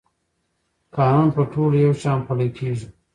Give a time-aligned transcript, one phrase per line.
[0.95, 2.87] قانون په ټولو یو شان پلی کېږي.